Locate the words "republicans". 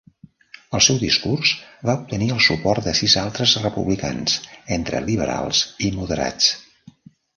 3.67-4.39